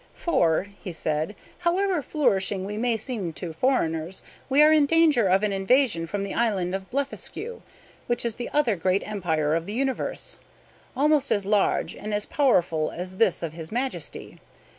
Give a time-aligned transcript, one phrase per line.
[0.15, 5.43] "For," he said, "however flourishing we may seem to foreigners, we are in danger of
[5.43, 7.61] an invasion from the island of Blefuscu,
[8.07, 10.37] which is the other great empire of the universe,
[10.97, 14.39] almost as large and as powerful as this of his Majesty.